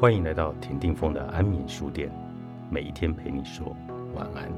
[0.00, 2.10] 欢迎来到田定峰的安眠书店，
[2.70, 3.76] 每一天陪你说
[4.14, 4.50] 晚安。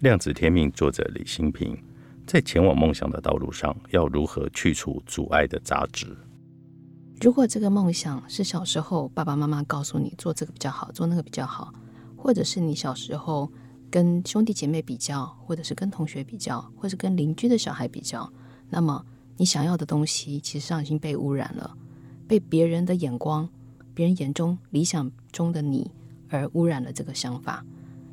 [0.00, 1.80] 量子天命作者李新平，
[2.26, 6.16] 在前往梦想的道路上，要如何去除阻碍的杂质？
[7.20, 11.72] 如果这个梦想是小时候爸爸妈妈告诉你做这个比较好，做那个比较好，
[12.18, 13.50] 或者是你小时候
[13.90, 18.30] 跟兄弟姐妹比较，或者是跟同学比较，或者跟邻居的小孩比较，
[18.68, 19.02] 那么
[19.36, 21.74] 你想要的东西其实上已经被污染了，
[22.26, 23.48] 被别人的眼光、
[23.94, 25.90] 别人眼中理想中的你
[26.28, 27.64] 而污染了这个想法。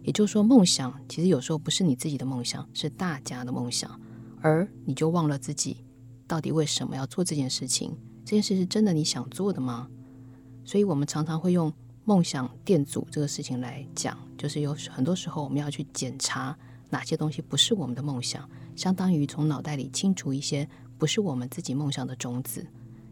[0.04, 3.99] 也就是说，梦想其实有时候不是你自己的梦想，是大家的梦想，
[4.40, 5.77] 而你就忘了自己
[6.27, 7.98] 到底为什么要做这件事情。
[8.24, 9.88] 这件事是真的你想做的吗？
[10.63, 11.74] 所以我们常常会用
[12.07, 16.55] 梦想电阻这个事情来讲，就是有很多时候我们要去检查
[16.91, 22.65] 哪些东西不是我们的梦想，相当于从脑袋里清除一些不是我们自己梦想的种子。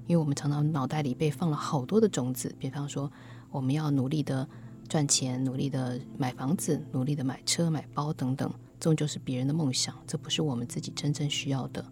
[0.05, 3.11] 因为我们常常脑袋里被放了好多的种子，比方说
[3.49, 4.47] 我们要努力的
[4.87, 8.47] 赚钱，努力的买房子，努力的买车买包等等，
[8.79, 11.83] 这种就是别人的梦想，这不是我们自己真正需要的。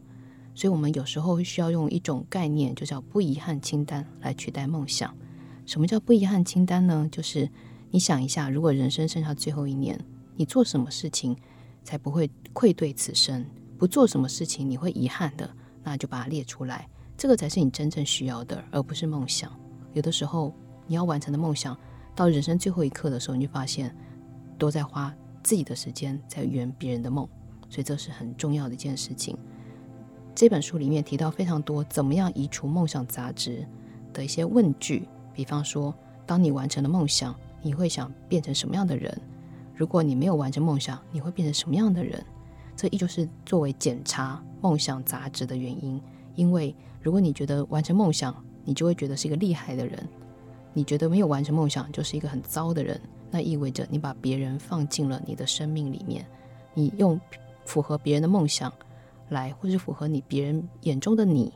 [0.53, 5.15] 所以，我们有时候需要用一种概念，就叫不遗憾清单来取代梦想。
[5.71, 7.07] 什么叫不遗憾清单呢？
[7.09, 7.49] 就是
[7.91, 9.97] 你想一下，如果人生剩下最后一年，
[10.35, 11.33] 你做什么事情
[11.81, 13.45] 才不会愧对此生？
[13.77, 15.49] 不做什么事情你会遗憾的，
[15.81, 16.89] 那就把它列出来。
[17.17, 19.49] 这个才是你真正需要的，而不是梦想。
[19.93, 20.53] 有的时候，
[20.87, 21.77] 你要完成的梦想，
[22.13, 23.95] 到人生最后一刻的时候，你就发现
[24.57, 27.25] 都在花自己的时间在圆别人的梦。
[27.69, 29.37] 所以，这是很重要的一件事情。
[30.35, 33.65] 这本书里面提到非常多怎么样移除梦想杂质
[34.11, 35.07] 的一些问句，
[35.41, 35.91] 比方说，
[36.23, 39.11] 当你完成了梦想，你会想变成什么样的人？
[39.73, 42.23] 如果你没有完成梦想，你会变成什么样的人？
[42.75, 45.99] 这依旧是作为检查梦想杂志的原因。
[46.35, 49.97] 因为如果你觉得完成梦想，你就会觉得是一个厉害的人；
[50.73, 56.23] 你觉得没有完成梦想就是一个很糟的人，那意味着你把别人放进了你的生命里面，
[56.75, 57.19] 你用
[57.65, 58.71] 符合别人的梦想。
[59.29, 61.51] 来，或是符合你别人眼中的你，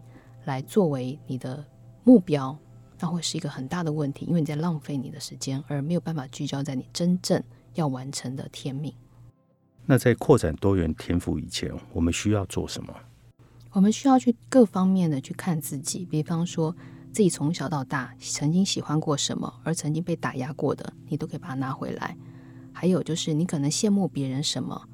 [0.46, 1.64] 来作为你的
[2.04, 2.58] 目标，
[3.00, 7.42] 那会是一个很大的问题，因为你在浪费你的时间，而没有办法聚焦在你真正
[7.74, 8.94] 要完成的天命。
[9.86, 12.94] 那在扩展多元天赋以前，我们需要做什么？
[13.72, 16.76] 我们需要去各方面的去看自己，比方说
[17.12, 22.18] 自己从小到大曾经喜欢过什么，而曾经被打压过的，你都可以把它拿回来。
[22.72, 24.90] 还有就是你可能羡慕别人什么。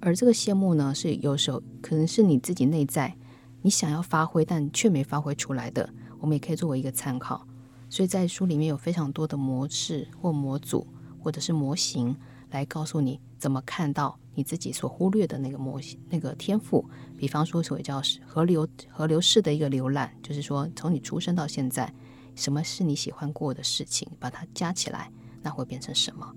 [0.00, 3.16] 而这个羡慕呢，是有时候可能是你自己内在
[3.62, 5.88] 你想要发挥但却没发挥出来的，
[6.20, 7.46] 我们也可以作为一个参考。
[7.88, 10.86] 所以在书里面有非常多的模式或模组
[11.20, 12.16] 或者是模型，
[12.50, 16.84] 来告诉你怎么看到你自己所忽略的那个模型、那个天赋。
[17.16, 21.92] 比方说，所谓叫河流河流式的一个浏览，就是说从你出生到现在，
[22.34, 25.10] 什么是你喜欢过的事情，把它加起来，
[25.42, 26.34] 那会变成什么？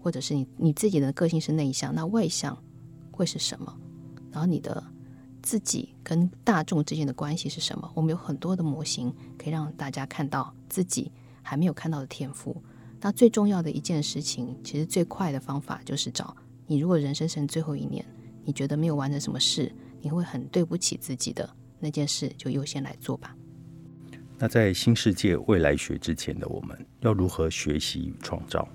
[0.00, 2.56] 或者是你你自己的个性是内向，那外向。
[3.10, 3.76] 会是什么？
[4.30, 4.80] 然后你的
[5.48, 7.90] 自己跟大众之间的关系是什么？
[7.94, 11.10] 我们有很多的模型可以让大家看到自己
[11.42, 12.54] 还没有看到的天赋。
[13.00, 16.36] 那最重要的一件事情，其实最快的方法就是找
[16.66, 16.76] 你。
[16.76, 18.04] 如果人生剩最后一年，
[18.44, 19.72] 你觉得没有完成什么事，
[20.02, 21.48] 你会很对不起自己的
[21.80, 23.34] 那件事，就优先来做吧。
[24.36, 28.68] 那在新世界未来学之前的我们，要如何学习与创造？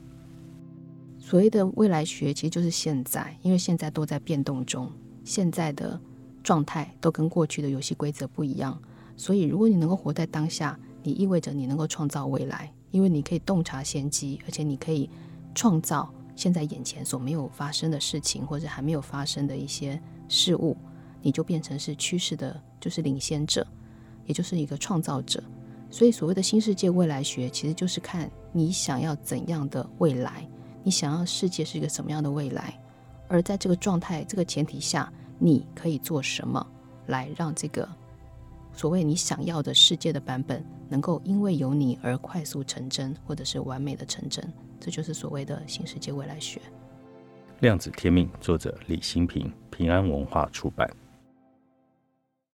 [1.19, 4.91] 所谓的未来学，其实就是现在，因为现在都在变动中，
[5.23, 6.01] 现在的
[6.43, 8.77] 状态都跟过去的游戏规则不一样。
[9.15, 15.09] 所以，如果你能够活在当下，你意味着你能够创造未来，因为你可以洞察先机，而且你可以
[15.55, 20.75] 创造现在眼前所没有发生的事情，或者还没有发生的一些事物，
[21.21, 23.65] 你就变成是趋势的，就是领先者，
[24.25, 25.43] 也就是一个创造者。
[25.91, 30.47] 所以，所谓的新世界未来学，其实就是看你想要怎样的未来。
[30.83, 32.77] 你想要世界是一个什么样的未来？
[33.27, 36.65] 而在这个状态、这个前提下，你可以做什么
[37.07, 37.87] 来让这个
[38.73, 44.43] 所谓你想要的世界的版本能够因为有你而快速成真，或者是完美的成真？
[44.79, 46.61] 这就是所谓的新世界未来学。
[47.59, 50.89] 量子天命，作者李新平，平安文化出版。